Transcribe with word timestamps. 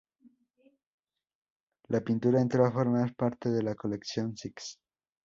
La 1.89 2.01
pintura 2.01 2.41
entró 2.41 2.65
a 2.65 2.71
formar 2.71 3.13
parte 3.13 3.49
de 3.51 3.61
la 3.61 3.75
Colección 3.75 4.35
Six. 4.35 4.79